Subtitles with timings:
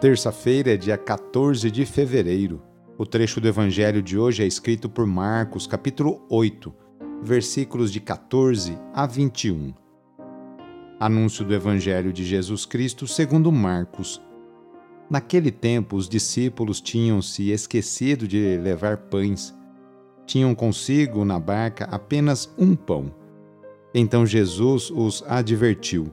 [0.00, 2.60] Terça-feira é dia 14 de fevereiro.
[2.98, 6.74] O trecho do evangelho de hoje é escrito por Marcos, capítulo 8,
[7.22, 9.72] versículos de 14 a 21.
[10.98, 14.20] Anúncio do evangelho de Jesus Cristo segundo Marcos.
[15.08, 19.54] Naquele tempo, os discípulos tinham se esquecido de levar pães.
[20.26, 23.14] Tinham consigo na barca apenas um pão.
[23.94, 26.12] Então Jesus os advertiu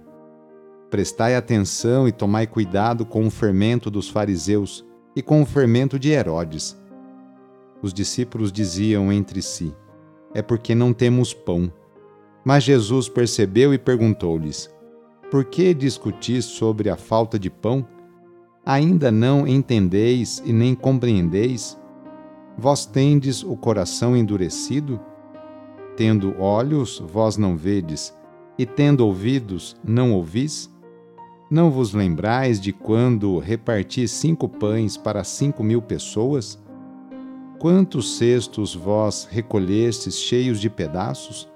[0.90, 4.84] Prestai atenção e tomai cuidado com o fermento dos fariseus
[5.16, 6.76] e com o fermento de Herodes.
[7.80, 9.76] Os discípulos diziam entre si:
[10.34, 11.72] É porque não temos pão.
[12.44, 14.68] Mas Jesus percebeu e perguntou-lhes:
[15.30, 17.86] Por que discutis sobre a falta de pão?
[18.66, 21.78] Ainda não entendeis e nem compreendeis?
[22.58, 25.00] Vós tendes o coração endurecido?
[25.96, 28.14] Tendo olhos, vós não vedes,
[28.58, 30.70] e tendo ouvidos, não ouvis?
[31.52, 36.62] Não vos lembrais de quando reparti cinco pães para cinco mil pessoas?
[37.58, 41.50] Quantos cestos vós recolhestes cheios de pedaços?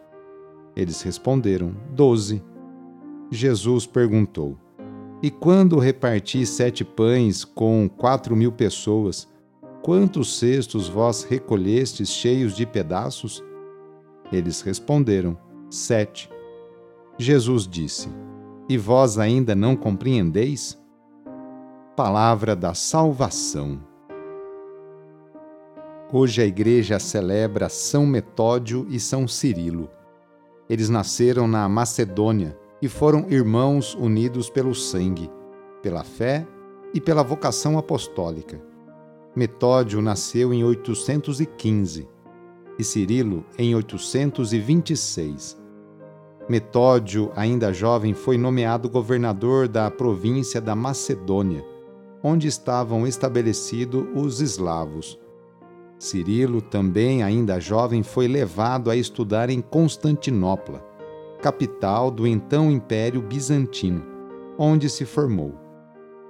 [0.76, 2.42] Eles responderam: Doze.
[3.30, 4.58] Jesus perguntou:
[5.22, 9.30] E quando reparti sete pães com quatro mil pessoas,
[9.84, 13.44] quantos cestos vós recolhestes cheios de pedaços?
[14.32, 15.38] Eles responderam:
[15.70, 16.32] Sete.
[17.16, 18.10] Jesus disse:
[18.68, 20.80] e vós ainda não compreendeis?
[21.96, 23.80] Palavra da Salvação.
[26.12, 29.90] Hoje a Igreja celebra São Metódio e São Cirilo.
[30.70, 35.30] Eles nasceram na Macedônia e foram irmãos unidos pelo sangue,
[35.82, 36.48] pela fé
[36.94, 38.62] e pela vocação apostólica.
[39.36, 42.08] Metódio nasceu em 815
[42.78, 45.63] e Cirilo em 826.
[46.48, 51.66] Metódio, ainda jovem, foi nomeado governador da província da Macedônia,
[52.22, 55.18] onde estavam estabelecidos os eslavos.
[55.98, 60.86] Cirilo, também ainda jovem, foi levado a estudar em Constantinopla,
[61.42, 64.04] capital do então Império Bizantino,
[64.58, 65.54] onde se formou.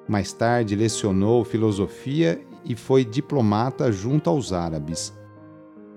[0.08, 5.12] Mais tarde lecionou filosofia e foi diplomata junto aos árabes.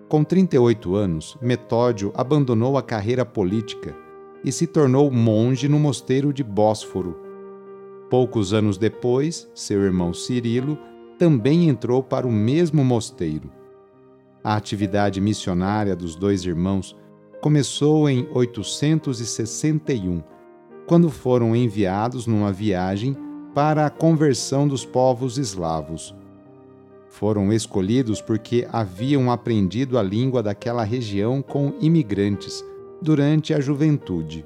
[0.09, 4.05] Com 38 anos, Metódio abandonou a carreira política
[4.44, 7.16] e se tornou monge no mosteiro de Bósforo.
[8.08, 10.78] Poucos anos depois, seu irmão Cirilo
[11.19, 13.50] também entrou para o mesmo mosteiro.
[14.44, 16.97] A atividade missionária dos dois irmãos
[17.41, 20.22] começou em 861,
[20.86, 23.16] quando foram enviados numa viagem
[23.53, 26.14] para a conversão dos povos eslavos.
[27.08, 32.62] Foram escolhidos porque haviam aprendido a língua daquela região com imigrantes
[33.06, 34.44] durante a juventude.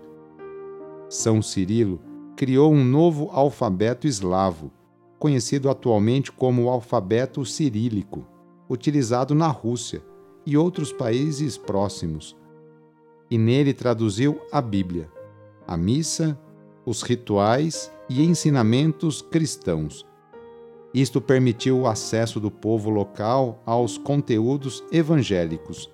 [1.08, 1.98] São Cirilo
[2.36, 4.70] criou um novo alfabeto eslavo,
[5.18, 8.26] conhecido atualmente como o alfabeto cirílico,
[8.68, 10.02] utilizado na Rússia
[10.44, 12.36] e outros países próximos.
[13.30, 15.10] E nele traduziu a Bíblia,
[15.66, 16.38] a missa,
[16.84, 20.04] os rituais e ensinamentos cristãos.
[20.92, 25.90] Isto permitiu o acesso do povo local aos conteúdos evangélicos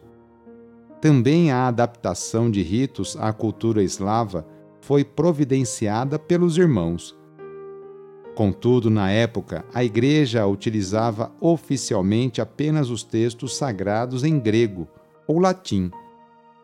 [1.01, 4.47] também a adaptação de ritos à cultura eslava
[4.81, 7.17] foi providenciada pelos irmãos.
[8.35, 14.87] Contudo, na época, a Igreja utilizava oficialmente apenas os textos sagrados em grego
[15.27, 15.91] ou latim,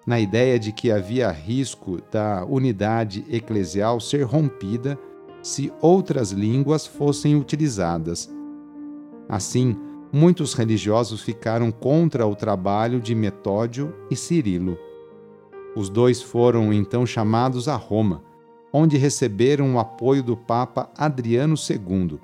[0.06, 4.98] na ideia de que havia risco da unidade eclesial ser rompida
[5.42, 8.30] se outras línguas fossem utilizadas.
[9.28, 9.76] Assim,
[10.12, 14.78] muitos religiosos ficaram contra o trabalho de Metódio e Cirilo.
[15.74, 18.22] Os dois foram então chamados a Roma,
[18.70, 22.20] onde receberam o apoio do Papa Adriano II,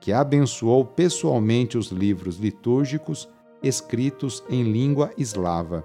[0.00, 3.28] que abençoou pessoalmente os livros litúrgicos
[3.62, 5.84] escritos em língua eslava.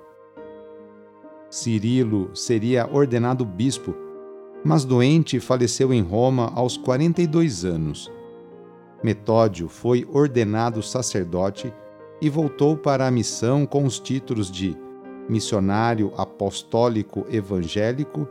[1.49, 3.95] Cirilo seria ordenado bispo,
[4.63, 8.11] mas doente faleceu em Roma aos 42 anos.
[9.03, 11.73] Metódio foi ordenado sacerdote
[12.21, 14.77] e voltou para a missão com os títulos de
[15.27, 18.27] missionário apostólico evangélico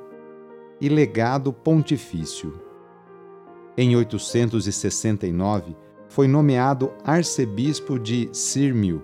[0.81, 2.61] e legado pontifício.
[3.77, 5.77] Em 869,
[6.09, 9.03] foi nomeado arcebispo de Sírmio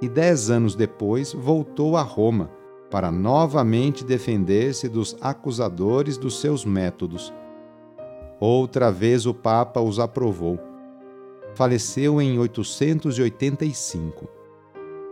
[0.00, 2.50] e dez anos depois voltou a Roma
[2.90, 7.32] para novamente defender-se dos acusadores dos seus métodos.
[8.40, 10.67] Outra vez o Papa os aprovou.
[11.58, 14.28] Faleceu em 885.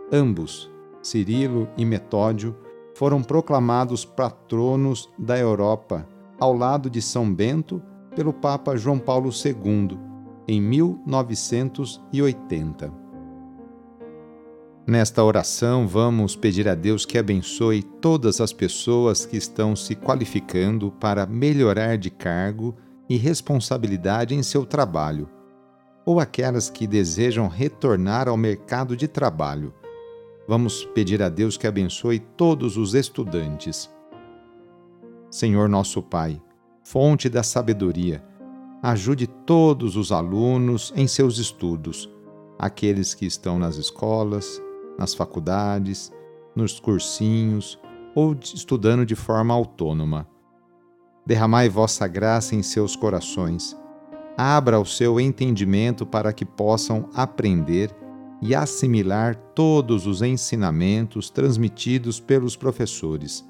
[0.09, 0.71] Ambos,
[1.03, 2.55] Cirilo e Metódio,
[2.95, 6.07] foram proclamados patronos da Europa,
[6.39, 7.83] ao lado de São Bento,
[8.15, 9.99] pelo Papa João Paulo II,
[10.47, 12.93] em 1980.
[14.87, 20.93] Nesta oração, vamos pedir a Deus que abençoe todas as pessoas que estão se qualificando
[20.93, 22.73] para melhorar de cargo
[23.09, 25.27] e responsabilidade em seu trabalho,
[26.07, 29.71] ou aquelas que desejam retornar ao mercado de trabalho
[30.47, 33.89] Vamos pedir a Deus que abençoe todos os estudantes.
[35.29, 36.41] Senhor nosso Pai,
[36.81, 38.23] fonte da sabedoria,
[38.81, 42.09] ajude todos os alunos em seus estudos,
[42.57, 44.61] aqueles que estão nas escolas,
[44.97, 46.13] nas faculdades,
[46.55, 47.77] nos cursinhos
[48.15, 50.25] ou estudando de forma autônoma.
[51.25, 53.75] Derramai vossa graça em seus corações.
[54.37, 57.89] Abra o seu entendimento para que possam aprender
[58.39, 63.43] e assimilar todos os ensinamentos transmitidos pelos professores.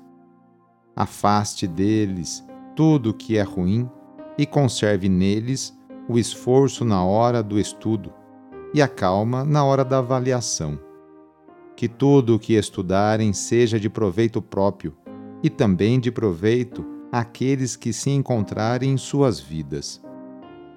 [0.96, 2.42] Afaste deles
[2.74, 3.90] tudo o que é ruim
[4.38, 8.14] e conserve neles o esforço na hora do estudo
[8.74, 10.80] e a calma na hora da avaliação.
[11.76, 14.96] Que tudo o que estudarem seja de proveito próprio
[15.44, 20.02] e também de proveito àqueles que se encontrarem em suas vidas.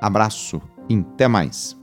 [0.00, 1.76] Abraço e até mais!